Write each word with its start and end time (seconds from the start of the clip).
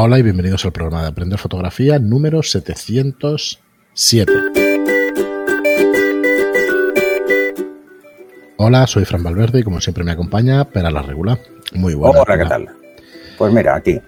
Hola 0.00 0.16
y 0.16 0.22
bienvenidos 0.22 0.64
al 0.64 0.70
programa 0.70 1.02
de 1.02 1.08
Aprender 1.08 1.40
Fotografía 1.40 1.98
número 1.98 2.40
707. 2.44 4.32
Hola, 8.58 8.86
soy 8.86 9.04
Fran 9.04 9.24
Valverde 9.24 9.58
y 9.58 9.62
como 9.64 9.80
siempre 9.80 10.04
me 10.04 10.12
acompaña 10.12 10.66
Pera 10.66 10.92
la 10.92 11.02
Regula. 11.02 11.40
Muy 11.74 11.94
buena. 11.94 12.20
Hola, 12.20 12.38
¿qué 12.38 12.44
tal? 12.44 12.68
Pues 13.36 13.52
mira, 13.52 13.74
aquí. 13.74 14.00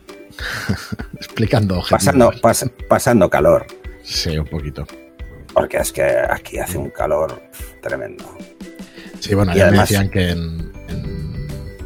Explicando. 1.17 1.83
Pasando, 1.91 2.31
pasando 2.89 3.29
calor. 3.29 3.67
Sí, 4.05 4.39
un 4.39 4.47
poquito. 4.47 4.87
Porque 5.53 5.79
es 5.79 5.91
que 5.91 6.05
aquí 6.05 6.61
hace 6.61 6.79
un 6.79 6.91
calor 6.91 7.43
tremendo. 7.83 8.39
Sí, 9.19 9.35
bueno, 9.35 9.53
ya 9.57 9.73
me 9.73 9.79
decían 9.79 10.09
que 10.09 10.31
en, 10.31 10.60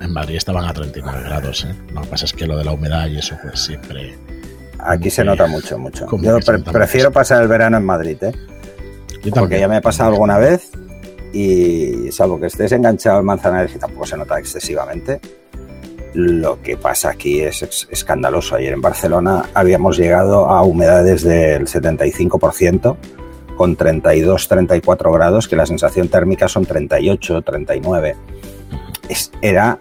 en, 0.05 0.13
Madrid 0.13 0.37
estaban 0.37 0.65
a 0.65 0.73
39 0.73 1.23
grados. 1.25 1.65
¿eh? 1.65 1.75
Lo 1.93 2.03
que 2.03 2.09
pasa 2.09 2.25
es 2.25 2.33
que 2.33 2.47
lo 2.47 2.57
de 2.57 2.65
la 2.65 2.73
humedad 2.73 3.07
y 3.09 3.19
eso, 3.19 3.37
pues 3.43 3.61
siempre. 3.61 4.15
Aquí 4.79 5.11
se 5.11 5.25
nota 5.25 5.47
mucho, 5.47 5.79
mucho. 5.79 6.07
Yo 6.21 6.39
prefiero 6.73 7.11
pasar 7.11 7.43
el 7.43 7.49
verano 7.49 7.79
en 7.79 7.85
Madrid, 7.85 8.23
¿eh? 8.23 8.33
Porque 9.31 9.59
ya 9.59 9.69
me 9.69 9.79
he 9.79 9.81
pasado 9.81 10.11
alguna 10.11 10.37
vez 10.39 10.71
y 11.33 12.13
salvo 12.13 12.39
que 12.39 12.47
estés 12.47 12.73
enganchado 12.73 13.19
al 13.19 13.25
Manzanares 13.25 13.75
y 13.75 13.79
tampoco 13.79 14.07
se 14.07 14.17
nota 14.17 14.39
excesivamente, 14.39 15.21
lo 16.15 16.63
que 16.63 16.77
pasa 16.77 17.11
aquí 17.11 17.41
es 17.41 17.89
escandaloso. 17.91 18.55
Ayer 18.55 18.73
en 18.73 18.81
Barcelona 18.81 19.47
habíamos 19.53 19.97
llegado 19.97 20.47
a 20.47 20.63
humedades 20.63 21.25
del 21.25 21.67
75% 21.67 22.97
con 23.57 23.77
32, 23.77 24.49
34 24.49 25.13
grados, 25.13 25.49
que 25.49 25.57
la 25.57 25.67
sensación 25.67 26.09
térmica 26.09 26.49
son 26.49 26.67
38, 26.67 27.43
39. 27.43 28.17
Es, 29.09 29.33
era 29.43 29.81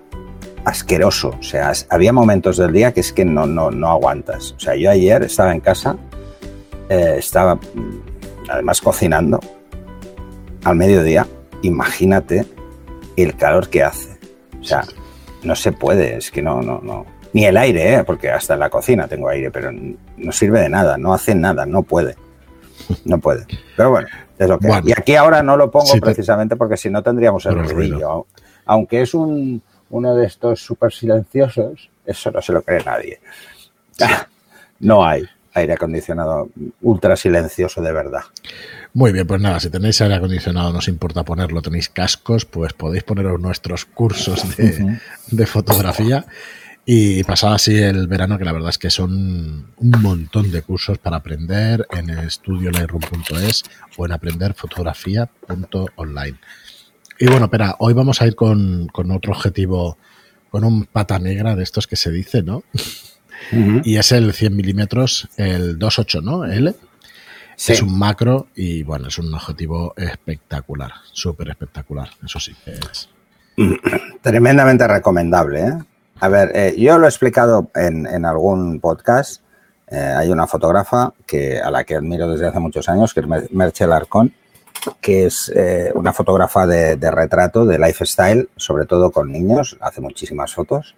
asqueroso, 0.65 1.35
o 1.39 1.43
sea, 1.43 1.71
había 1.89 2.13
momentos 2.13 2.57
del 2.57 2.71
día 2.71 2.93
que 2.93 3.01
es 3.01 3.11
que 3.11 3.25
no, 3.25 3.45
no, 3.45 3.69
no 3.71 3.89
aguantas. 3.89 4.53
O 4.53 4.59
sea, 4.59 4.75
yo 4.75 4.89
ayer 4.89 5.23
estaba 5.23 5.51
en 5.51 5.59
casa, 5.59 5.97
eh, 6.89 7.15
estaba 7.17 7.55
mm, 7.55 8.49
además 8.49 8.81
cocinando 8.81 9.39
al 10.63 10.75
mediodía, 10.75 11.27
imagínate 11.61 12.45
el 13.17 13.35
calor 13.35 13.69
que 13.69 13.83
hace. 13.83 14.17
O 14.59 14.63
sea, 14.63 14.83
no 15.43 15.55
se 15.55 15.71
puede, 15.71 16.17
es 16.17 16.31
que 16.31 16.41
no, 16.41 16.61
no, 16.61 16.79
no. 16.81 17.05
Ni 17.33 17.45
el 17.45 17.57
aire, 17.57 17.95
¿eh? 17.95 18.03
porque 18.03 18.29
hasta 18.29 18.53
en 18.53 18.59
la 18.59 18.69
cocina 18.69 19.07
tengo 19.07 19.27
aire, 19.27 19.49
pero 19.51 19.71
no 19.71 20.31
sirve 20.31 20.61
de 20.61 20.69
nada, 20.69 20.97
no 20.97 21.13
hace 21.13 21.35
nada, 21.35 21.65
no 21.65 21.83
puede. 21.83 22.15
No 23.05 23.17
puede. 23.17 23.45
Pero 23.75 23.91
bueno, 23.91 24.07
es 24.37 24.47
lo 24.47 24.59
que 24.59 24.67
Y 24.85 24.91
aquí 24.91 25.15
ahora 25.15 25.41
no 25.41 25.57
lo 25.57 25.71
pongo 25.71 25.93
precisamente 26.01 26.55
porque 26.55 26.77
si 26.77 26.89
no 26.89 27.01
tendríamos 27.01 27.45
el 27.45 27.67
ruido. 27.69 28.27
Aunque 28.65 29.01
es 29.01 29.13
un, 29.13 29.61
uno 29.89 30.15
de 30.15 30.25
estos 30.25 30.61
súper 30.61 30.91
silenciosos, 30.91 31.89
eso 32.05 32.31
no 32.31 32.41
se 32.41 32.53
lo 32.53 32.61
cree 32.61 32.83
nadie. 32.83 33.19
No 34.79 35.05
hay 35.05 35.23
aire 35.53 35.73
acondicionado 35.73 36.49
ultra 36.81 37.15
silencioso 37.15 37.81
de 37.81 37.93
verdad. 37.93 38.23
Muy 38.93 39.13
bien, 39.13 39.25
pues 39.25 39.39
nada, 39.39 39.59
si 39.59 39.69
tenéis 39.69 40.01
aire 40.01 40.15
acondicionado, 40.15 40.73
no 40.73 40.79
os 40.79 40.87
importa 40.87 41.23
ponerlo, 41.23 41.61
tenéis 41.61 41.89
cascos, 41.89 42.45
pues 42.45 42.73
podéis 42.73 43.03
poneros 43.03 43.39
nuestros 43.39 43.85
cursos 43.85 44.57
de, 44.57 44.99
de 45.31 45.45
fotografía 45.45 46.25
y 46.85 47.23
pasaba 47.23 47.55
así 47.55 47.77
el 47.77 48.07
verano, 48.07 48.37
que 48.37 48.43
la 48.43 48.51
verdad 48.51 48.67
es 48.69 48.77
que 48.77 48.89
son 48.89 49.67
un 49.77 50.01
montón 50.01 50.51
de 50.51 50.63
cursos 50.63 50.97
para 50.97 51.15
aprender 51.17 51.87
en 51.91 52.09
estudiolightroom.es 52.09 53.63
o 53.97 54.05
en 54.05 54.11
aprenderfotografía.online. 54.11 56.37
Y 57.19 57.27
bueno, 57.27 57.45
espera, 57.45 57.75
hoy 57.79 57.93
vamos 57.93 58.21
a 58.21 58.27
ir 58.27 58.35
con, 58.35 58.89
otro 59.11 59.31
objetivo, 59.31 59.97
con 60.49 60.63
un 60.63 60.85
pata 60.85 61.19
negra 61.19 61.55
de 61.55 61.63
estos 61.63 61.87
que 61.87 61.95
se 61.95 62.11
dice, 62.11 62.41
¿no? 62.41 62.63
Y 63.83 63.97
es 63.97 64.11
el 64.11 64.33
100 64.33 64.55
milímetros, 64.55 65.27
el 65.37 65.77
2.8, 65.77 66.23
¿no? 66.23 66.45
L. 66.45 66.73
Es 67.67 67.81
un 67.81 67.97
macro 67.97 68.47
y 68.55 68.83
bueno, 68.83 69.09
es 69.09 69.17
un 69.19 69.33
objetivo 69.33 69.93
espectacular, 69.95 70.91
súper 71.11 71.49
espectacular, 71.49 72.09
eso 72.25 72.39
sí 72.39 72.55
es. 72.65 73.09
Tremendamente 74.21 74.87
recomendable, 74.87 75.61
¿eh? 75.61 75.73
A 76.19 76.29
ver, 76.29 76.51
eh, 76.55 76.75
yo 76.77 76.97
lo 76.97 77.05
he 77.05 77.09
explicado 77.09 77.69
en, 77.75 78.25
algún 78.25 78.79
podcast. 78.79 79.41
Eh, 79.87 79.97
hay 79.97 80.29
una 80.29 80.47
fotógrafa 80.47 81.13
que, 81.27 81.59
a 81.59 81.69
la 81.69 81.83
que 81.83 81.95
admiro 81.95 82.31
desde 82.31 82.47
hace 82.47 82.59
muchos 82.59 82.87
años, 82.89 83.13
que 83.13 83.19
es 83.19 83.51
Merche 83.51 83.85
Larcón, 83.85 84.33
que 85.01 85.25
es 85.25 85.51
eh, 85.55 85.91
una 85.95 86.13
fotógrafa 86.13 86.65
de, 86.67 87.11
retrato, 87.11 87.65
de 87.65 87.79
lifestyle, 87.79 88.49
sobre 88.55 88.85
todo 88.85 89.11
con 89.11 89.31
niños, 89.31 89.77
hace 89.81 90.01
muchísimas 90.01 90.53
fotos 90.53 90.95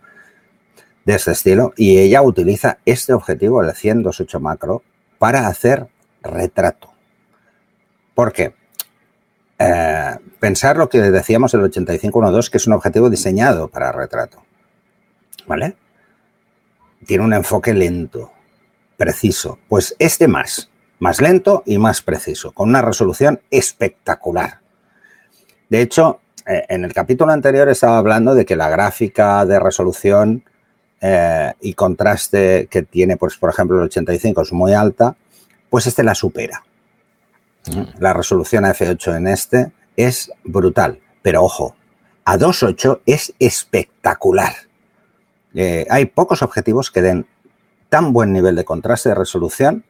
de 1.06 1.16
este 1.16 1.32
estilo, 1.32 1.74
y 1.78 2.00
ella 2.00 2.22
utiliza 2.22 2.80
este 2.86 3.14
objetivo, 3.14 3.62
el 3.62 3.70
100-28 3.70 4.40
macro, 4.40 4.84
para 5.20 5.48
hacer 5.48 5.88
retrato. 6.22 6.92
¿Por 8.14 8.32
qué? 8.34 8.54
pensar 10.40 10.76
lo 10.76 10.90
que 10.90 11.00
decíamos 11.00 11.54
el 11.54 11.62
8512, 11.62 12.52
que 12.52 12.58
es 12.58 12.68
un 12.68 12.74
objetivo 12.74 13.10
diseñado 13.10 13.70
para 13.70 13.94
retrato. 13.94 14.46
¿vale? 15.48 15.76
Tiene 17.06 17.24
un 17.24 17.34
enfoque 17.34 17.74
lento, 17.74 18.32
preciso. 18.98 19.60
Pues 19.68 19.96
este 20.00 20.28
más, 20.28 20.70
más 21.00 21.22
lento 21.22 21.64
y 21.66 21.78
más 21.78 22.02
preciso, 22.02 22.52
con 22.52 22.70
una 22.70 22.82
resolución 22.82 23.42
espectacular. 23.52 24.60
De 25.70 25.82
hecho, 25.82 26.20
eh, 26.46 26.66
en 26.70 26.86
el 26.86 26.94
capítulo 26.94 27.32
anterior 27.32 27.68
estaba 27.70 27.98
hablando 27.98 28.36
de 28.36 28.46
que 28.46 28.56
la 28.56 28.70
gráfica 28.70 29.46
de 29.46 29.60
resolución 29.60 30.44
eh, 31.02 31.54
y 31.62 31.74
contraste 31.74 32.68
que 32.70 32.84
tiene, 32.84 33.18
pues, 33.18 33.38
por 33.38 33.50
ejemplo, 33.50 33.78
el 33.78 33.86
85 33.86 34.42
es 34.42 34.54
muy 34.54 34.74
alta, 34.74 35.16
pues 35.70 35.88
este 35.88 36.04
la 36.04 36.16
supera. 36.16 36.64
Mm. 37.68 38.00
La 38.00 38.14
resolución 38.14 38.66
a 38.66 38.74
F8 38.74 39.18
en 39.18 39.28
este 39.28 39.72
es 39.98 40.32
brutal, 40.44 41.00
pero 41.22 41.44
ojo, 41.44 41.76
a 42.26 42.38
2.8 42.38 43.02
es 43.06 43.34
espectacular. 43.40 44.54
Eh, 45.54 45.86
hay 45.90 46.06
pocos 46.06 46.42
objetivos 46.42 46.92
que 46.92 47.02
den 47.02 47.28
tan 47.90 48.14
buen 48.14 48.34
nivel 48.34 48.56
de 48.56 48.66
contraste 48.66 49.10
de 49.10 49.16
resolución 49.16 49.84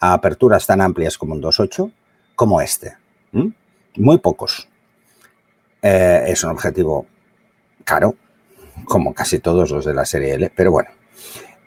a 0.00 0.12
aperturas 0.12 0.66
tan 0.66 0.80
amplias 0.80 1.18
como 1.18 1.34
un 1.34 1.42
2.8 1.42 1.92
como 2.34 2.60
este. 2.60 2.96
Muy 3.96 4.18
pocos. 4.18 4.68
Eh, 5.82 6.24
es 6.28 6.44
un 6.44 6.50
objetivo 6.50 7.06
caro, 7.84 8.14
como 8.84 9.14
casi 9.14 9.38
todos 9.38 9.70
los 9.70 9.84
de 9.84 9.94
la 9.94 10.04
serie 10.04 10.34
L, 10.34 10.52
pero 10.54 10.70
bueno. 10.70 10.90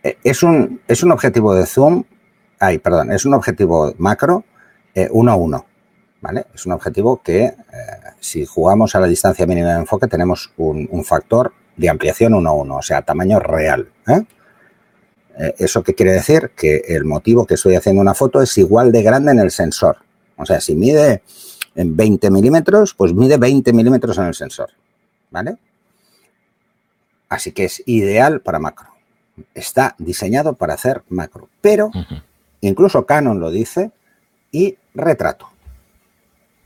Eh, 0.03 0.17
es, 0.23 0.43
un, 0.43 0.81
es 0.87 1.03
un 1.03 1.11
objetivo 1.11 1.53
de 1.53 1.65
zoom, 1.65 2.03
ay, 2.59 2.77
perdón, 2.79 3.11
es 3.11 3.25
un 3.25 3.33
objetivo 3.33 3.93
macro 3.97 4.45
1 4.95 5.31
a 5.31 5.35
1. 5.35 5.65
¿Vale? 6.21 6.45
Es 6.53 6.67
un 6.67 6.73
objetivo 6.73 7.21
que 7.23 7.53
si 8.19 8.45
jugamos 8.45 8.95
a 8.95 8.99
la 8.99 9.07
distancia 9.07 9.47
mínima 9.47 9.69
de 9.69 9.79
enfoque 9.79 10.07
tenemos 10.07 10.53
un, 10.57 10.87
un 10.91 11.03
factor 11.03 11.51
de 11.75 11.89
ampliación 11.89 12.33
1 12.33 12.49
a 12.49 12.53
1, 12.53 12.75
o 12.75 12.81
sea, 12.81 13.01
tamaño 13.01 13.39
real. 13.39 13.89
¿eh? 14.07 14.23
Eh, 15.37 15.55
¿Eso 15.59 15.83
qué 15.83 15.93
quiere 15.93 16.11
decir? 16.13 16.51
Que 16.55 16.83
el 16.87 17.05
motivo 17.05 17.45
que 17.45 17.55
estoy 17.55 17.75
haciendo 17.75 18.01
una 18.01 18.13
foto 18.13 18.41
es 18.41 18.57
igual 18.57 18.91
de 18.91 19.03
grande 19.03 19.31
en 19.31 19.39
el 19.39 19.51
sensor. 19.51 19.97
O 20.37 20.45
sea, 20.45 20.59
si 20.59 20.75
mide 20.75 21.23
en 21.75 21.95
20 21.95 22.31
milímetros, 22.31 22.93
pues 22.93 23.13
mide 23.13 23.37
20 23.37 23.73
milímetros 23.73 24.17
en 24.17 24.25
el 24.25 24.33
sensor. 24.33 24.69
¿Vale? 25.29 25.57
Así 27.29 27.53
que 27.53 27.65
es 27.65 27.81
ideal 27.85 28.41
para 28.41 28.59
macro. 28.59 28.89
Está 29.53 29.95
diseñado 29.97 30.53
para 30.53 30.73
hacer 30.73 31.03
macro. 31.09 31.47
Pero 31.61 31.91
incluso 32.59 33.05
Canon 33.05 33.39
lo 33.39 33.51
dice 33.51 33.91
y 34.51 34.77
retrato. 34.93 35.50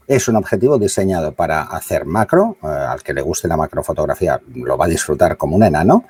Es 0.07 0.27
un 0.27 0.35
objetivo 0.35 0.77
diseñado 0.77 1.31
para 1.31 1.63
hacer 1.63 2.05
macro, 2.05 2.57
eh, 2.61 2.67
al 2.67 3.01
que 3.01 3.13
le 3.13 3.21
guste 3.21 3.47
la 3.47 3.57
macrofotografía 3.57 4.39
lo 4.53 4.77
va 4.77 4.85
a 4.85 4.89
disfrutar 4.89 5.35
como 5.35 5.55
un 5.55 5.63
enano, 5.63 6.05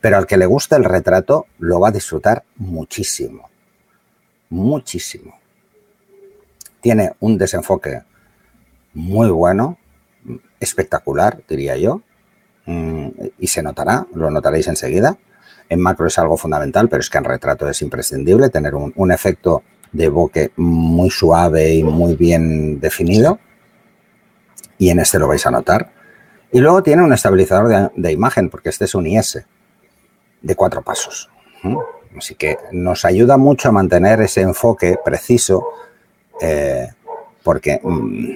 pero 0.00 0.18
al 0.18 0.26
que 0.26 0.36
le 0.36 0.44
guste 0.44 0.76
el 0.76 0.84
retrato 0.84 1.46
lo 1.58 1.80
va 1.80 1.88
a 1.88 1.92
disfrutar 1.92 2.44
muchísimo, 2.56 3.48
muchísimo. 4.50 5.34
Tiene 6.80 7.12
un 7.20 7.38
desenfoque 7.38 8.02
muy 8.92 9.30
bueno, 9.30 9.78
espectacular, 10.60 11.42
diría 11.48 11.76
yo, 11.76 12.02
mm, 12.66 13.08
y 13.38 13.46
se 13.46 13.62
notará, 13.62 14.06
lo 14.14 14.30
notaréis 14.30 14.68
enseguida. 14.68 15.16
En 15.70 15.80
macro 15.80 16.06
es 16.06 16.18
algo 16.18 16.36
fundamental, 16.36 16.88
pero 16.88 17.00
es 17.00 17.08
que 17.08 17.18
en 17.18 17.24
retrato 17.24 17.68
es 17.68 17.80
imprescindible 17.82 18.50
tener 18.50 18.74
un 18.74 19.12
efecto 19.12 19.62
de 19.92 20.08
bokeh 20.08 20.52
muy 20.56 21.10
suave 21.10 21.74
y 21.74 21.82
muy 21.82 22.14
bien 22.14 22.80
definido. 22.80 23.38
Y 24.78 24.90
en 24.90 25.00
este 25.00 25.18
lo 25.18 25.28
vais 25.28 25.44
a 25.46 25.50
notar. 25.50 25.90
Y 26.50 26.60
luego 26.60 26.82
tiene 26.82 27.02
un 27.02 27.12
estabilizador 27.12 27.92
de, 27.94 28.12
imagen, 28.12 28.48
porque 28.48 28.70
este 28.70 28.86
es 28.86 28.94
un 28.94 29.06
IS 29.06 29.44
de 30.40 30.54
cuatro 30.54 30.82
pasos. 30.82 31.28
Así 32.16 32.34
que 32.34 32.56
nos 32.72 33.04
ayuda 33.04 33.36
mucho 33.36 33.68
a 33.68 33.72
mantener 33.72 34.20
ese 34.20 34.40
enfoque 34.40 34.96
preciso, 35.04 35.64
eh, 36.40 36.88
porque 37.42 37.80
mm, 37.82 38.30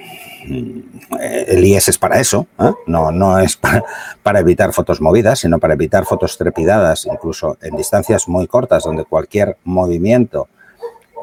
el 1.19 1.65
IES 1.65 1.89
es 1.89 1.97
para 1.97 2.19
eso, 2.19 2.47
¿eh? 2.59 2.71
no, 2.87 3.11
no 3.11 3.39
es 3.39 3.57
para, 3.57 4.39
evitar 4.39 4.73
fotos 4.73 5.01
movidas, 5.01 5.39
sino 5.39 5.59
para 5.59 5.73
evitar 5.73 6.05
fotos 6.05 6.37
trepidadas, 6.37 7.05
incluso 7.05 7.57
en 7.61 7.75
distancias 7.75 8.27
muy 8.27 8.47
cortas, 8.47 8.83
donde 8.83 9.05
cualquier 9.05 9.57
movimiento 9.63 10.47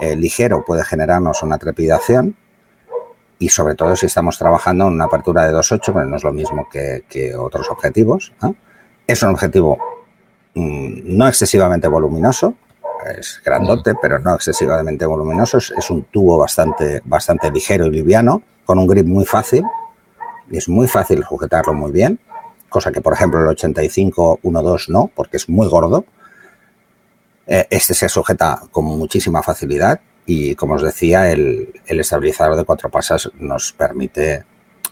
eh, 0.00 0.16
ligero 0.16 0.64
puede 0.64 0.84
generarnos 0.84 1.42
una 1.42 1.58
trepidación. 1.58 2.36
Y 3.40 3.48
sobre 3.48 3.74
todo 3.74 3.96
si 3.96 4.04
estamos 4.04 4.36
trabajando 4.36 4.86
en 4.86 4.92
una 4.92 5.06
apertura 5.06 5.46
de 5.46 5.54
2.8, 5.54 5.94
que 5.94 6.10
no 6.10 6.16
es 6.16 6.22
lo 6.22 6.30
mismo 6.30 6.68
que, 6.70 7.34
otros 7.34 7.70
objetivos. 7.70 8.34
Es 9.06 9.22
un 9.22 9.30
objetivo 9.30 9.78
mm, 10.54 11.16
no 11.16 11.26
excesivamente 11.26 11.88
voluminoso, 11.88 12.54
es 13.16 13.40
grandote, 13.42 13.94
pero 14.00 14.18
no 14.18 14.34
excesivamente 14.34 15.06
voluminoso. 15.06 15.56
Es, 15.56 15.90
un 15.90 16.04
tubo 16.04 16.36
bastante, 16.36 17.00
bastante 17.06 17.50
ligero 17.50 17.86
y 17.86 17.90
liviano, 17.90 18.42
con 18.66 18.78
un 18.78 18.86
grip 18.86 19.06
muy 19.06 19.24
fácil. 19.24 19.64
Y 20.50 20.58
es 20.58 20.68
muy 20.68 20.86
fácil 20.86 21.24
sujetarlo 21.26 21.72
muy 21.72 21.92
bien, 21.92 22.20
cosa 22.68 22.92
que, 22.92 23.00
por 23.00 23.14
ejemplo, 23.14 23.40
el 23.40 23.56
85-12 23.56 24.88
no, 24.88 25.10
porque 25.14 25.38
es 25.38 25.48
muy 25.48 25.66
gordo. 25.66 26.04
Eh, 27.46 27.66
este 27.70 27.94
se 27.94 28.10
sujeta 28.10 28.60
con 28.70 28.84
muchísima 28.84 29.42
facilidad 29.42 29.98
y, 30.30 30.54
como 30.54 30.74
os 30.74 30.82
decía, 30.82 31.32
el, 31.32 31.72
el 31.86 32.00
estabilizador 32.00 32.56
de 32.56 32.64
cuatro 32.64 32.88
pasas 32.88 33.28
nos 33.40 33.72
permite 33.72 34.44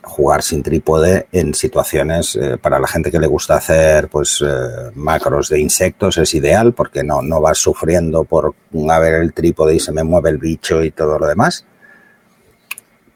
jugar 0.02 0.42
sin 0.42 0.64
trípode 0.64 1.28
en 1.30 1.54
situaciones 1.54 2.34
eh, 2.34 2.58
para 2.58 2.80
la 2.80 2.88
gente 2.88 3.12
que 3.12 3.20
le 3.20 3.28
gusta 3.28 3.56
hacer 3.56 4.08
pues 4.08 4.42
eh, 4.44 4.90
macros 4.94 5.48
de 5.48 5.60
insectos 5.60 6.18
es 6.18 6.34
ideal 6.34 6.72
porque 6.72 7.04
no, 7.04 7.22
no 7.22 7.40
vas 7.40 7.58
sufriendo 7.58 8.24
por 8.24 8.54
a 8.90 8.98
ver 8.98 9.14
el 9.14 9.32
trípode 9.32 9.76
y 9.76 9.80
se 9.80 9.92
me 9.92 10.02
mueve 10.02 10.30
el 10.30 10.38
bicho 10.38 10.82
y 10.82 10.90
todo 10.90 11.20
lo 11.20 11.28
demás. 11.28 11.64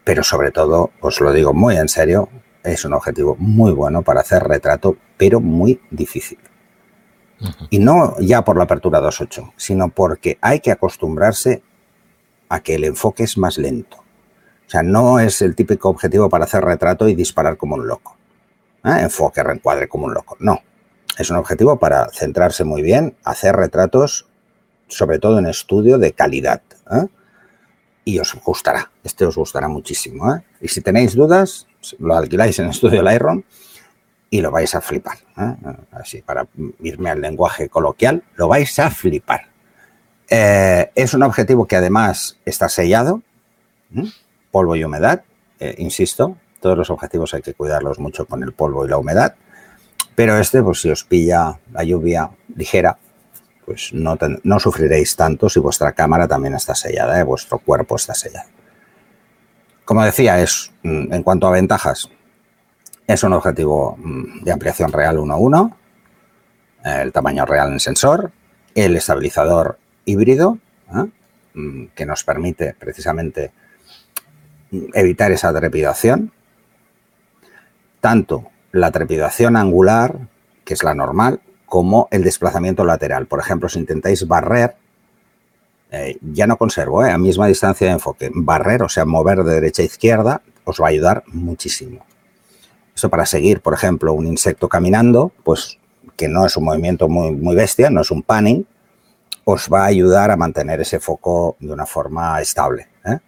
Pero 0.05 0.23
sobre 0.23 0.53
todo, 0.53 0.91
os 1.01 1.21
lo 1.21 1.33
digo 1.33 1.53
muy 1.53 1.77
en 1.77 1.89
serio, 1.89 2.29
es 2.63 2.85
un 2.85 2.93
objetivo 2.93 3.37
muy 3.37 3.73
bueno 3.73 4.03
para 4.03 4.21
hacer 4.21 4.45
retrato, 4.45 4.97
pero 5.17 5.41
muy 5.41 5.81
difícil. 5.91 6.39
Y 7.71 7.81
no 7.81 8.17
ya 8.21 8.43
por 8.43 8.57
la 8.57 8.65
apertura 8.65 9.01
2.8, 9.01 9.55
sino 9.57 9.89
porque 9.89 10.39
hay 10.41 10.61
que 10.61 10.71
acostumbrarse 10.71 11.63
a 12.53 12.61
que 12.61 12.75
el 12.75 12.85
enfoque 12.85 13.25
es 13.25 13.39
más 13.39 13.59
lento 13.59 14.03
o 14.67 14.71
sea, 14.73 14.83
no 14.83 15.21
es 15.21 15.43
el 15.43 15.55
típico 15.55 15.91
objetivo 15.91 16.31
para 16.31 16.47
hacer 16.47 16.65
retrato 16.65 17.07
y 17.07 17.15
disparar 17.15 17.59
como 17.59 17.75
un 17.75 17.87
loco. 17.87 18.17
¿eh? 18.83 19.01
Enfoque, 19.01 19.43
reencuadre 19.43 19.87
como 19.87 20.07
un 20.07 20.15
loco. 20.15 20.35
No. 20.41 20.63
Es 21.19 21.29
un 21.29 21.37
objetivo 21.37 21.79
para 21.79 22.09
centrarse 22.09 22.65
muy 22.65 22.81
bien, 22.81 23.15
hacer 23.23 23.55
retratos, 23.55 24.27
sobre 24.89 25.19
todo 25.19 25.39
en 25.39 25.45
estudio 25.45 25.99
de 25.99 26.13
calidad. 26.13 26.63
¿eh? 26.91 27.07
Y 28.07 28.19
os 28.19 28.35
gustará. 28.43 28.91
Este 29.05 29.27
os 29.27 29.37
gustará 29.37 29.69
muchísimo. 29.69 30.35
¿eh? 30.35 30.43
Y 30.63 30.69
si 30.69 30.81
tenéis 30.81 31.15
dudas, 31.15 31.67
lo 31.99 32.17
alquiláis 32.17 32.59
en 32.59 32.71
Estudio 32.71 33.03
Lightroom 33.03 33.43
y 34.31 34.41
lo 34.41 34.51
vais 34.51 34.75
a 34.75 34.81
flipar. 34.81 35.19
Así, 35.91 36.23
para 36.23 36.49
irme 36.81 37.11
al 37.11 37.21
lenguaje 37.21 37.69
coloquial, 37.69 38.25
lo 38.37 38.49
vais 38.49 38.79
a 38.79 38.89
flipar. 38.89 39.52
Es 40.35 41.15
un 41.15 41.23
objetivo 41.23 41.67
que 41.67 41.77
además 41.77 42.39
está 42.45 42.69
sellado 42.69 43.23
polvo 44.53 44.77
y 44.77 44.85
humedad. 44.85 45.23
Eh, 45.59 45.75
insisto, 45.79 46.37
todos 46.61 46.79
los 46.79 46.91
objetivos 46.91 47.35
hay 47.35 47.43
que 47.43 47.55
cuidarlos 47.55 47.99
mucho 47.99 48.27
con 48.27 48.45
el 48.45 48.53
polvo 48.53 48.85
y 48.85 48.89
la 48.89 48.99
humedad. 48.99 49.35
Pero 50.15 50.37
este, 50.39 50.63
pues 50.63 50.81
si 50.81 50.91
os 50.91 51.03
pilla 51.03 51.59
la 51.73 51.83
lluvia 51.83 52.31
ligera, 52.55 52.97
pues 53.65 53.93
no, 53.93 54.17
no 54.45 54.61
sufriréis 54.61 55.17
tanto 55.17 55.49
si 55.49 55.59
vuestra 55.59 55.93
cámara 55.93 56.29
también 56.29 56.55
está 56.55 56.75
sellada, 56.75 57.19
¿eh? 57.19 57.23
vuestro 57.25 57.59
cuerpo 57.59 57.97
está 57.97 58.15
sellado. 58.15 58.49
Como 59.85 60.05
decía, 60.05 60.41
es 60.41 60.71
mm, 60.83 61.13
en 61.13 61.23
cuanto 61.23 61.47
a 61.47 61.53
ventajas, 61.53 62.11
es 63.07 63.23
un 63.23 63.33
objetivo 63.33 63.97
mm, 63.99 64.45
de 64.45 64.53
ampliación 64.53 64.93
real 64.93 65.17
1.1, 65.17 65.75
el 66.85 67.13
tamaño 67.13 67.47
real 67.47 67.73
en 67.73 67.81
sensor, 67.81 68.33
el 68.75 68.97
estabilizador 68.97 69.79
híbrido, 70.05 70.59
¿eh? 70.95 71.11
mm, 71.55 71.87
que 71.95 72.07
nos 72.07 72.25
permite 72.25 72.75
precisamente 72.79 73.53
evitar 74.95 75.33
esa 75.33 75.53
trepidación. 75.53 76.33
Tanto 78.01 78.51
la 78.73 78.91
trepidación 78.91 79.57
angular, 79.57 80.19
que 80.65 80.75
es 80.75 80.83
la 80.83 80.95
normal, 80.95 81.41
como 81.67 82.09
el 82.11 82.25
desplazamiento 82.25 82.85
lateral. 82.85 83.27
Por 83.27 83.41
ejemplo, 83.41 83.69
si 83.69 83.79
intentáis 83.79 84.27
barrer, 84.27 84.77
eh, 85.91 86.17
ya 86.21 86.47
no 86.47 86.57
conservo, 86.57 87.05
eh, 87.05 87.11
a 87.11 87.19
misma 87.19 87.47
distancia 87.47 87.87
de 87.87 87.95
enfoque, 87.95 88.31
barrer, 88.35 88.83
o 88.83 88.89
sea, 88.89 89.05
mover 89.05 89.45
de 89.45 89.55
derecha 89.55 89.83
a 89.83 89.87
izquierda, 89.87 90.43
os 90.65 90.81
va 90.81 90.87
a 90.87 90.91
ayudar 90.91 91.23
muchísimo. 91.27 92.05
Eso 92.95 93.09
para 93.09 93.27
seguir, 93.27 93.61
por 93.61 93.75
ejemplo, 93.75 94.13
un 94.13 94.27
insecto 94.27 94.69
caminando, 94.69 95.33
pues 95.45 95.79
que 96.17 96.29
no 96.29 96.47
es 96.47 96.57
un 96.57 96.65
movimiento 96.65 97.09
muy, 97.09 97.33
muy 97.33 97.55
bestia, 97.55 97.91
no 97.91 98.01
es 98.03 98.11
un 98.11 98.23
panning, 98.23 98.67
os 99.45 99.69
va 99.69 99.83
a 99.83 99.87
ayudar 99.87 100.31
a 100.31 100.37
mantener 100.37 100.81
ese 100.81 101.01
foco 101.01 101.57
de 101.61 101.73
una 101.73 101.87
forma 101.87 102.41
estable. 102.41 102.89
¿eh? 103.05 103.19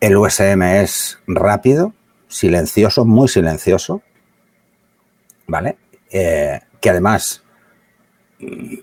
El 0.00 0.16
USM 0.16 0.62
es 0.62 1.18
rápido, 1.26 1.94
silencioso, 2.28 3.04
muy 3.04 3.28
silencioso, 3.28 4.02
¿vale? 5.46 5.76
Eh, 6.10 6.60
que 6.80 6.90
además, 6.90 7.42
mm, 8.38 8.74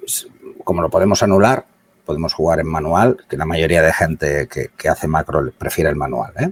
como 0.64 0.82
lo 0.82 0.90
podemos 0.90 1.24
anular, 1.24 1.66
podemos 2.06 2.34
jugar 2.34 2.60
en 2.60 2.68
manual, 2.68 3.26
que 3.30 3.38
la 3.38 3.46
mayoría 3.46 3.82
de 3.82 3.94
gente 3.94 4.48
que, 4.48 4.90
hace 4.90 5.08
macro 5.08 5.52
prefiere 5.58 5.90
el 5.90 5.96
manual, 5.96 6.34
¿eh? 6.40 6.52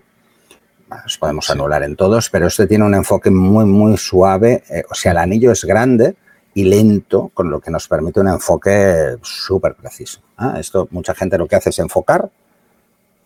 Los 1.03 1.17
podemos 1.17 1.49
anular 1.49 1.83
en 1.83 1.95
todos, 1.95 2.29
pero 2.29 2.47
este 2.47 2.67
tiene 2.67 2.83
un 2.83 2.93
enfoque 2.93 3.31
muy, 3.31 3.63
muy 3.63 3.95
suave. 3.95 4.63
Eh, 4.69 4.83
o 4.89 4.93
sea, 4.93 5.13
el 5.13 5.19
anillo 5.19 5.51
es 5.51 5.63
grande 5.63 6.15
y 6.53 6.65
lento, 6.65 7.31
con 7.33 7.49
lo 7.49 7.59
que 7.59 7.71
nos 7.71 7.87
permite 7.87 8.19
un 8.19 8.27
enfoque 8.27 9.17
súper 9.21 9.75
preciso. 9.75 10.19
¿eh? 10.39 10.59
Esto 10.59 10.87
mucha 10.91 11.15
gente 11.15 11.37
lo 11.37 11.47
que 11.47 11.55
hace 11.55 11.69
es 11.69 11.79
enfocar 11.79 12.29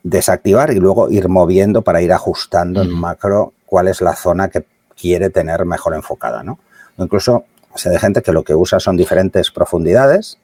desactivar 0.06 0.69
y 0.69 0.75
luego 0.75 1.10
ir 1.10 1.27
moviendo 1.30 1.81
para 1.81 2.00
ir 2.00 2.13
ajustando 2.13 2.83
en 2.83 2.92
macro 2.92 3.54
cuál 3.66 3.88
es 3.88 4.01
la 4.01 4.16
zona 4.16 4.50
que 4.50 4.63
quiere 4.95 5.31
tener 5.31 5.66
mejor 5.66 5.95
enfocada, 5.95 6.44
¿no? 6.44 6.60
incluso 7.00 7.45
sé 7.74 7.89
de 7.89 8.00
gente 8.00 8.22
que 8.22 8.31
lo 8.31 8.44
que 8.44 8.54
usa 8.54 8.80
son 8.80 8.95
diferentes 8.95 9.50
profundidades, 9.50 10.38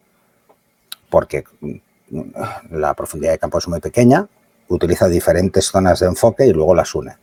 porque 1.11 1.43
mm, 1.61 2.19
la 2.71 2.95
profundidad 2.95 3.33
de 3.33 3.37
campo 3.37 3.59
es 3.59 3.67
muy 3.67 3.79
pequeña, 3.79 4.27
utiliza 4.67 5.07
diferentes 5.07 5.65
zonas 5.65 5.99
de 5.99 6.07
enfoque 6.07 6.47
y 6.47 6.53
luego 6.53 6.73
las 6.73 6.95
une 6.95 7.15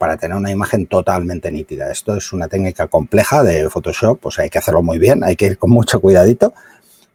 para 0.00 0.16
tener 0.16 0.34
una 0.34 0.50
imagen 0.50 0.86
totalmente 0.86 1.52
nítida. 1.52 1.92
Esto 1.92 2.16
es 2.16 2.32
una 2.32 2.48
técnica 2.48 2.86
compleja 2.86 3.42
de 3.42 3.68
Photoshop, 3.68 4.18
pues 4.18 4.38
hay 4.38 4.48
que 4.48 4.56
hacerlo 4.56 4.82
muy 4.82 4.98
bien, 4.98 5.22
hay 5.22 5.36
que 5.36 5.44
ir 5.44 5.58
con 5.58 5.68
mucho 5.68 6.00
cuidadito, 6.00 6.54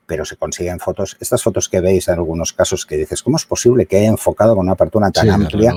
pero 0.06 0.24
se 0.24 0.36
consiguen 0.36 0.80
fotos. 0.80 1.18
Estas 1.20 1.42
fotos 1.42 1.68
que 1.68 1.82
veis 1.82 2.08
en 2.10 2.14
algunos 2.14 2.54
casos 2.54 2.86
que 2.86 2.96
dices, 2.96 3.24
¿cómo 3.24 3.38
es 3.38 3.46
posible 3.48 3.88
que 3.88 3.98
haya 3.98 4.10
enfocado 4.10 4.56
con 4.56 4.66
una 4.66 4.74
apertura 4.74 5.10
tan 5.10 5.32
amplia 5.32 5.74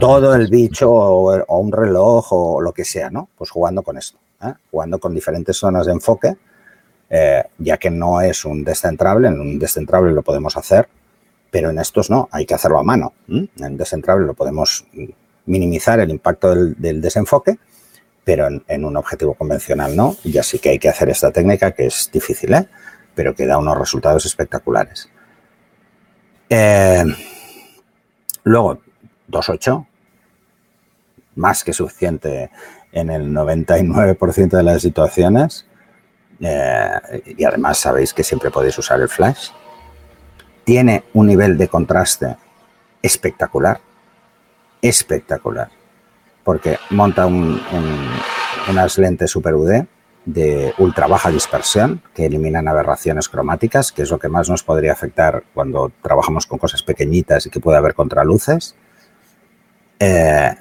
todo 0.00 0.34
el 0.34 0.48
bicho 0.48 0.90
o, 0.90 1.58
un 1.58 1.72
reloj 1.72 2.32
o 2.32 2.62
lo 2.62 2.72
que 2.72 2.86
sea, 2.86 3.10
¿no? 3.10 3.28
Pues 3.36 3.50
jugando 3.50 3.82
con 3.82 3.98
esto, 3.98 4.16
¿eh? 4.42 4.54
jugando 4.70 4.98
con 4.98 5.14
diferentes 5.14 5.58
zonas 5.58 5.84
de 5.84 5.92
enfoque, 5.92 6.38
eh, 7.10 7.44
ya 7.58 7.76
que 7.76 7.90
no 7.90 8.22
es 8.22 8.46
un 8.46 8.64
descentrable, 8.64 9.28
en 9.28 9.38
un 9.38 9.58
descentrable 9.58 10.12
lo 10.12 10.22
podemos 10.22 10.56
hacer, 10.56 10.88
pero 11.50 11.68
en 11.68 11.78
estos 11.78 12.08
no, 12.08 12.30
hay 12.32 12.46
que 12.46 12.54
hacerlo 12.54 12.78
a 12.78 12.82
mano. 12.82 13.12
En 13.28 13.76
descentrable 13.76 14.24
lo 14.24 14.32
podemos 14.32 14.86
minimizar 15.50 15.98
el 16.00 16.10
impacto 16.10 16.54
del, 16.54 17.00
desenfoque, 17.00 17.58
pero 18.24 18.48
en, 18.66 18.84
un 18.84 18.96
objetivo 18.96 19.34
convencional 19.34 19.96
no, 19.96 20.16
y 20.24 20.38
así 20.38 20.58
que 20.58 20.70
hay 20.70 20.78
que 20.78 20.88
hacer 20.88 21.10
esta 21.10 21.32
técnica 21.32 21.72
que 21.72 21.86
es 21.86 22.08
difícil, 22.12 22.54
¿eh? 22.54 22.68
pero 23.14 23.34
que 23.34 23.46
da 23.46 23.58
unos 23.58 23.76
resultados 23.76 24.24
espectaculares. 24.24 25.08
Eh, 26.48 27.04
luego, 28.44 28.80
2.8, 29.28 29.86
más 31.34 31.64
que 31.64 31.72
suficiente 31.72 32.50
en 32.92 33.10
el 33.10 33.32
99% 33.32 34.50
de 34.50 34.62
las 34.62 34.82
situaciones. 34.82 35.66
Eh, 36.40 37.34
y 37.38 37.44
además 37.44 37.78
sabéis 37.78 38.14
que 38.14 38.24
siempre 38.24 38.50
podéis 38.50 38.78
usar 38.78 39.00
el 39.00 39.08
flash. 39.08 39.50
Tiene 40.64 41.04
un 41.14 41.26
nivel 41.26 41.58
de 41.58 41.68
contraste 41.68 42.36
espectacular, 43.02 43.80
espectacular, 44.82 45.70
porque 46.44 46.78
monta 46.90 47.26
unas 47.26 48.98
lentes 48.98 49.30
Super 49.30 49.54
UD 49.54 49.84
de 50.24 50.74
ultra 50.78 51.06
baja 51.06 51.30
dispersión 51.30 52.02
que 52.14 52.26
eliminan 52.26 52.68
aberraciones 52.68 53.28
cromáticas, 53.28 53.90
que 53.92 54.02
es 54.02 54.10
lo 54.10 54.18
que 54.18 54.28
más 54.28 54.48
nos 54.48 54.62
podría 54.62 54.92
afectar 54.92 55.44
cuando 55.54 55.90
trabajamos 56.02 56.46
con 56.46 56.58
cosas 56.58 56.82
pequeñitas 56.82 57.46
y 57.46 57.50
que 57.50 57.60
puede 57.60 57.78
haber 57.78 57.94
contraluces. 57.94 58.74
Eh, 59.98 60.54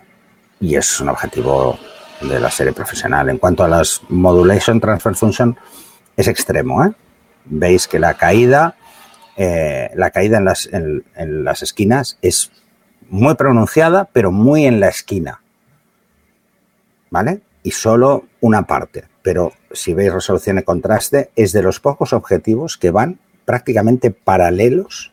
y 0.62 0.76
es 0.76 1.00
un 1.00 1.10
objetivo 1.10 1.78
de 2.22 2.40
la 2.40 2.52
serie 2.52 2.74
profesional. 2.74 3.30
En 3.30 3.38
cuanto 3.38 3.64
a 3.64 3.68
las 3.68 4.02
Modulation 4.10 4.80
Transfer 4.80 5.16
Function, 5.16 5.58
es 6.18 6.28
extremo. 6.28 6.84
¿eh? 6.84 6.92
Veis 7.46 7.88
que 7.88 8.00
la 8.00 8.16
caída, 8.16 8.76
eh, 9.38 9.90
la 9.96 10.12
caída 10.12 10.38
en 10.38 10.46
las, 10.46 10.68
en 10.72 11.04
las 11.44 11.64
esquinas 11.64 12.18
es 12.22 12.52
muy 13.10 13.36
pronunciada, 13.36 14.10
pero 14.12 14.32
muy 14.32 14.66
en 14.66 14.80
la 14.80 14.88
esquina. 14.88 15.42
¿vale? 17.10 17.42
Y 17.64 17.72
solo 17.72 18.26
una 18.42 18.64
parte. 18.64 19.06
Pero 19.22 19.54
si 19.72 19.94
veis 19.94 20.14
resolución 20.14 20.60
y 20.60 20.64
contraste, 20.64 21.32
es 21.36 21.52
de 21.52 21.62
los 21.62 21.80
pocos 21.80 22.14
objetivos 22.14 22.78
que 22.78 22.92
van 22.92 23.20
prácticamente 23.46 24.12
paralelos, 24.12 25.12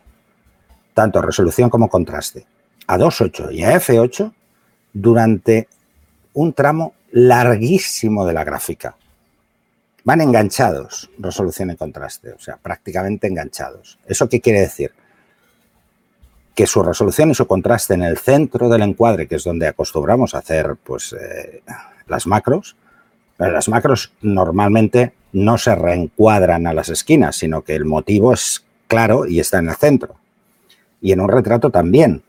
tanto 0.95 1.23
resolución 1.23 1.71
como 1.71 1.89
contraste, 1.89 2.47
a 2.87 2.97
2.8 2.99 3.53
y 3.53 3.65
a 3.65 3.75
f8 3.79 4.33
durante 4.93 5.69
un 6.35 6.53
tramo 6.53 6.95
larguísimo 7.11 8.27
de 8.27 8.35
la 8.35 8.45
gráfica. 8.45 8.97
Van 10.05 10.21
enganchados, 10.21 11.11
resolución 11.19 11.73
y 11.73 11.77
contraste, 11.77 12.33
o 12.33 12.39
sea, 12.39 12.57
prácticamente 12.59 13.27
enganchados. 13.27 13.99
¿Eso 14.07 14.29
qué 14.29 14.41
quiere 14.41 14.61
decir? 14.61 14.93
Que 16.57 16.67
su 16.67 16.83
resolución 16.83 17.31
y 17.31 17.35
su 17.37 17.47
contraste 17.47 17.95
en 17.95 18.03
el 18.03 18.19
centro 18.19 18.69
del 18.69 18.83
encuadre, 18.83 19.29
que 19.29 19.37
es 19.37 19.45
donde 19.45 19.69
acostumbramos 19.69 20.35
a 20.35 20.39
hacer 20.39 20.75
pues, 20.83 21.13
eh, 21.13 21.63
las 22.09 22.27
macros, 22.27 22.77
las 23.39 23.69
macros 23.69 24.13
normalmente 24.23 25.13
no 25.33 25.59
se 25.59 25.75
reencuadran 25.75 26.67
a 26.67 26.73
las 26.73 26.89
esquinas, 26.89 27.37
sino 27.37 27.63
que 27.63 27.75
el 27.75 27.85
motivo 27.85 28.33
es 28.33 28.65
claro 28.89 29.27
y 29.27 29.41
está 29.41 29.59
en 29.59 29.69
el 29.69 29.77
centro. 29.77 30.17
Y 31.01 31.13
en 31.13 31.21
un 31.21 31.29
retrato 31.29 31.71
también. 31.71 32.23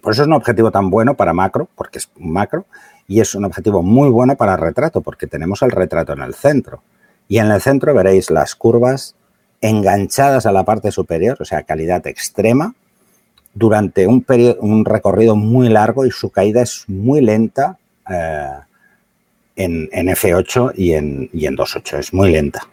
Por 0.00 0.14
eso 0.14 0.22
es 0.22 0.28
un 0.28 0.34
objetivo 0.34 0.70
tan 0.70 0.90
bueno 0.90 1.14
para 1.14 1.32
macro, 1.34 1.68
porque 1.76 1.98
es 1.98 2.08
un 2.18 2.32
macro, 2.32 2.64
y 3.06 3.20
es 3.20 3.34
un 3.34 3.44
objetivo 3.44 3.82
muy 3.82 4.08
bueno 4.08 4.36
para 4.36 4.56
retrato, 4.56 5.02
porque 5.02 5.26
tenemos 5.26 5.62
el 5.62 5.70
retrato 5.70 6.14
en 6.14 6.22
el 6.22 6.34
centro. 6.34 6.82
Y 7.28 7.38
en 7.38 7.50
el 7.50 7.60
centro 7.60 7.94
veréis 7.94 8.30
las 8.30 8.54
curvas 8.54 9.14
enganchadas 9.60 10.46
a 10.46 10.52
la 10.52 10.64
parte 10.64 10.90
superior, 10.90 11.36
o 11.40 11.44
sea, 11.44 11.62
calidad 11.62 12.06
extrema, 12.06 12.74
durante 13.54 14.06
un, 14.06 14.24
un 14.60 14.84
recorrido 14.84 15.36
muy 15.36 15.68
largo 15.68 16.06
y 16.06 16.10
su 16.10 16.30
caída 16.30 16.62
es 16.62 16.84
muy 16.88 17.20
lenta. 17.20 17.78
Eh, 18.08 18.48
en, 19.56 19.88
F8 19.90 20.72
y 20.76 20.92
en, 20.92 21.30
y 21.32 21.46
en 21.46 21.56
2.8. 21.56 21.98
Es 21.98 22.12
muy 22.14 22.30
lenta. 22.30 22.66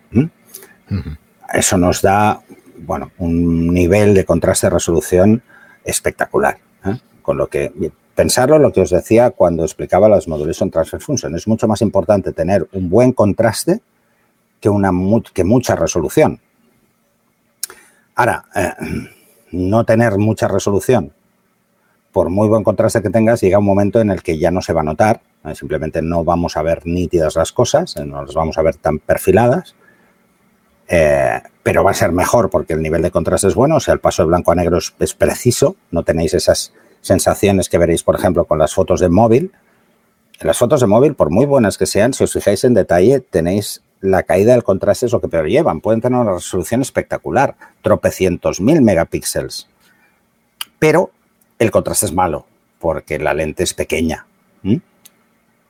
Eso 1.54 1.78
nos 1.78 2.02
da 2.02 2.42
bueno, 2.78 3.12
un 3.18 3.74
nivel 3.74 4.14
de 4.14 4.26
contraste 4.26 4.68
de 4.68 4.72
resolución 4.72 5.44
espectacular. 5.84 6.58
¿eh? 6.86 6.98
Con 7.22 7.38
lo 7.38 7.48
que, 7.48 7.72
pensarlo, 8.16 8.58
lo 8.60 8.72
que 8.72 8.82
os 8.82 8.90
decía 8.90 9.32
cuando 9.32 9.64
explicaba 9.64 10.10
las 10.10 10.28
Modulation 10.28 10.72
Transfer 10.72 11.02
Function, 11.02 11.36
es 11.36 11.48
mucho 11.48 11.68
más 11.68 11.82
importante 11.82 12.32
tener 12.32 12.68
un 12.72 12.90
buen 12.90 13.12
contraste 13.12 13.82
que, 14.60 14.70
una, 14.70 14.92
que 15.34 15.44
mucha 15.44 15.76
resolución. 15.76 16.40
Ahora, 18.16 18.46
eh, 18.56 18.74
no 19.52 19.86
tener 19.86 20.18
mucha 20.18 20.48
resolución, 20.48 21.14
por 22.12 22.30
muy 22.30 22.48
buen 22.48 22.64
contraste 22.64 23.02
que 23.02 23.10
tengas, 23.10 23.42
llega 23.42 23.60
un 23.60 23.66
momento 23.66 24.02
en 24.02 24.10
el 24.10 24.24
que 24.24 24.38
ya 24.38 24.52
no 24.52 24.62
se 24.62 24.74
va 24.74 24.82
a 24.82 24.86
notar 24.86 25.22
eh, 25.46 25.56
simplemente 25.56 26.02
no 26.02 26.24
vamos 26.24 26.58
a 26.58 26.62
ver 26.62 26.86
nítidas 26.86 27.36
las 27.36 27.52
cosas, 27.52 27.96
eh, 27.96 28.06
no 28.06 28.24
las 28.24 28.34
vamos 28.34 28.58
a 28.58 28.62
ver 28.62 28.76
tan 28.76 29.00
perfiladas, 29.00 29.76
eh, 30.88 31.42
pero 31.64 31.84
va 31.84 31.92
a 31.92 31.94
ser 31.94 32.12
mejor 32.12 32.50
porque 32.50 32.74
el 32.74 32.82
nivel 32.82 33.02
de 33.02 33.12
contraste 33.12 33.48
es 33.48 33.56
bueno, 33.56 33.78
o 33.78 33.80
sea, 33.80 33.94
el 33.94 34.02
paso 34.02 34.24
de 34.24 34.28
blanco 34.28 34.52
a 34.52 34.56
negro 34.56 34.78
es, 34.78 35.14
preciso, 35.14 35.78
no 35.92 36.04
tenéis 36.04 36.34
esas 36.34 36.74
sensaciones 37.00 37.70
que 37.70 37.78
veréis, 37.78 38.04
por 38.04 38.16
ejemplo, 38.16 38.46
con 38.46 38.60
las 38.60 38.74
fotos 38.74 39.00
de 39.00 39.08
móvil. 39.08 39.54
Las 40.42 40.58
fotos 40.58 40.82
de 40.82 40.88
móvil, 40.88 41.16
por 41.16 41.30
muy 41.30 41.46
buenas 41.46 41.78
que 41.78 41.86
sean, 41.86 42.14
si 42.14 42.24
os 42.24 42.34
fijáis 42.34 42.64
en 42.64 42.74
detalle, 42.74 43.22
tenéis 43.22 43.82
la 44.02 44.24
caída 44.24 44.54
del 44.54 44.64
contraste 44.64 45.06
es 45.06 45.12
lo 45.12 45.22
que 45.22 45.28
peor 45.28 45.48
llevan. 45.48 45.82
Pueden 45.82 46.02
tener 46.02 46.20
una 46.20 46.34
resolución 46.34 46.82
espectacular, 46.82 47.56
tropecientos 47.82 48.62
mil 48.62 48.82
megapíxeles. 48.82 49.68
Pero 50.78 51.12
el 51.58 51.72
contraste 51.72 52.06
es 52.06 52.14
malo, 52.14 52.46
porque 52.80 53.20
la 53.20 53.34
lente 53.34 53.64
es 53.64 53.74
pequeña. 53.74 54.26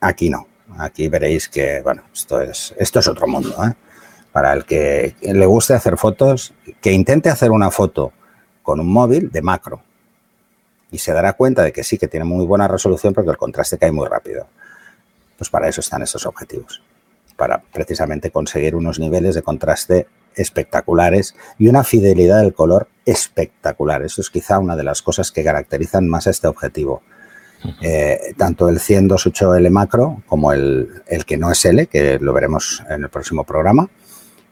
Aquí 0.01 0.29
no. 0.29 0.47
Aquí 0.77 1.09
veréis 1.09 1.49
que, 1.49 1.81
bueno, 1.81 2.03
esto 2.13 2.39
es, 2.41 2.73
esto 2.77 2.99
es 2.99 3.07
otro 3.07 3.27
mundo. 3.27 3.55
¿eh? 3.65 3.73
Para 4.31 4.53
el 4.53 4.65
que 4.65 5.15
le 5.21 5.45
guste 5.45 5.73
hacer 5.73 5.97
fotos, 5.97 6.53
que 6.79 6.91
intente 6.91 7.29
hacer 7.29 7.51
una 7.51 7.71
foto 7.71 8.13
con 8.61 8.79
un 8.79 8.91
móvil 8.91 9.31
de 9.31 9.41
macro. 9.41 9.81
Y 10.91 10.99
se 10.99 11.11
dará 11.11 11.33
cuenta 11.33 11.63
de 11.63 11.71
que 11.71 11.83
sí, 11.83 11.97
que 11.97 12.07
tiene 12.07 12.23
muy 12.23 12.45
buena 12.45 12.67
resolución 12.67 13.13
porque 13.13 13.31
el 13.31 13.37
contraste 13.37 13.77
cae 13.77 13.91
muy 13.91 14.07
rápido. 14.07 14.47
Pues 15.37 15.49
para 15.49 15.67
eso 15.67 15.81
están 15.81 16.03
esos 16.03 16.25
objetivos. 16.25 16.81
Para 17.39 17.61
precisamente 17.61 18.29
conseguir 18.29 18.75
unos 18.75 18.99
niveles 18.99 19.33
de 19.33 19.41
contraste 19.41 20.07
espectaculares 20.35 21.33
y 21.57 21.69
una 21.69 21.83
fidelidad 21.83 22.41
del 22.41 22.53
color 22.53 22.87
espectacular. 23.05 24.03
Eso 24.03 24.21
es 24.21 24.29
quizá 24.29 24.59
una 24.59 24.75
de 24.75 24.83
las 24.83 25.01
cosas 25.01 25.31
que 25.31 25.43
caracterizan 25.43 26.07
más 26.07 26.27
este 26.27 26.47
objetivo. 26.47 27.01
Eh, 27.81 28.33
tanto 28.37 28.69
el 28.69 28.79
100-28L 28.79 29.69
macro 29.69 30.23
como 30.27 30.53
el, 30.53 31.03
que 31.25 31.35
no 31.37 31.51
es 31.51 31.65
L, 31.65 31.87
que 31.87 32.17
lo 32.19 32.31
veremos 32.33 32.81
en 32.89 33.03
el 33.03 33.09
próximo 33.09 33.43
programa, 33.43 33.89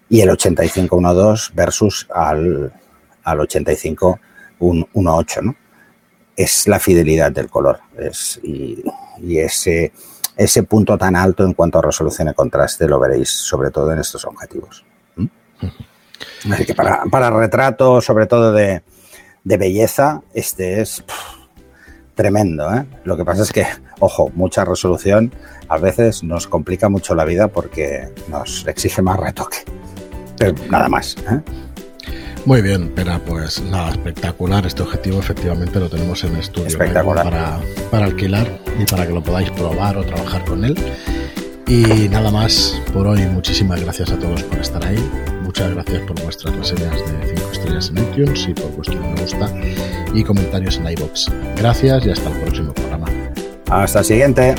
y 0.10 0.20
el 0.22 0.30
8512 0.30 1.52
versus 1.54 2.08
al, 2.14 2.74
al 3.24 3.40
8518, 3.40 5.42
¿no? 5.42 5.56
Es 6.36 6.68
la 6.68 6.80
fidelidad 6.80 7.32
del 7.32 7.50
color 7.50 7.80
es, 7.98 8.40
y, 8.44 8.84
ese, 9.40 9.92
ese 10.38 10.64
punto 10.64 10.98
tan 10.98 11.16
alto 11.16 11.44
en 11.44 11.54
cuanto 11.54 11.80
a 11.80 11.82
resolución 11.82 12.30
y 12.30 12.34
contraste 12.34 12.88
lo 12.88 13.00
veréis 13.00 13.30
sobre 13.30 13.72
todo 13.72 13.92
en 13.92 14.00
estos 14.00 14.24
objetivos. 14.26 14.86
Así 16.52 16.66
que 16.66 16.76
para, 16.76 17.04
para 17.12 17.30
retrato, 17.32 18.00
sobre 18.00 18.28
todo 18.28 18.54
de, 18.54 18.84
de 19.44 19.58
belleza, 19.58 20.22
este 20.34 20.82
es 20.82 21.04
tremendo. 22.16 22.74
¿eh? 22.74 22.86
Lo 23.04 23.18
que 23.18 23.26
pasa 23.26 23.44
es 23.44 23.52
que, 23.52 23.66
ojo, 24.00 24.32
mucha 24.36 24.64
resolución 24.64 25.34
a 25.68 25.78
veces 25.78 26.24
nos 26.24 26.48
complica 26.48 26.90
mucho 26.90 27.16
la 27.16 27.26
vida 27.26 27.48
porque 27.48 28.14
nos 28.30 28.66
exige 28.68 29.02
más 29.02 29.18
retoque. 29.20 29.58
Pero 30.38 30.54
nada 30.70 30.88
más. 30.88 31.16
¿eh? 31.32 31.42
Muy 32.46 32.62
bien, 32.62 32.92
pero 32.96 33.20
pues 33.26 33.62
nada, 33.62 33.90
espectacular. 33.90 34.66
Este 34.66 34.84
objetivo 34.84 35.20
efectivamente 35.20 35.80
lo 35.80 35.90
tenemos 35.90 36.24
en 36.24 36.36
estudio 36.36 36.68
espectacular. 36.68 37.24
Para, 37.26 37.60
para 37.92 38.06
alquilar 38.06 38.48
y 38.80 38.86
para 38.86 39.06
que 39.06 39.14
lo 39.14 39.22
podáis 39.22 39.50
probar 39.52 39.98
o 39.98 40.04
trabajar 40.04 40.44
con 40.46 40.64
él. 40.66 40.76
Y 41.68 42.08
nada 42.10 42.32
más 42.32 42.82
por 42.94 43.08
hoy. 43.08 43.22
Muchísimas 43.26 43.82
gracias 43.82 44.12
a 44.12 44.18
todos 44.18 44.42
por 44.44 44.60
estar 44.60 44.86
ahí. 44.86 45.04
Muchas 45.44 45.74
gracias 45.74 46.02
por 46.02 46.22
vuestras 46.24 46.56
reseñas 46.56 46.96
de 46.96 47.36
5 47.36 47.52
estrellas 47.52 47.90
en 47.90 47.98
iTunes 47.98 48.48
y 48.48 48.54
por 48.54 48.72
vuestro 48.72 49.00
me 49.00 49.22
gusta 49.22 49.52
y 50.14 50.24
comentarios 50.24 50.78
en 50.78 50.88
iBox. 50.90 51.32
Gracias 51.58 52.06
y 52.06 52.10
hasta 52.10 52.30
el 52.30 52.40
próximo 52.42 52.74
programa. 52.74 53.08
Hasta 53.70 54.00
el 54.00 54.06
siguiente. 54.06 54.56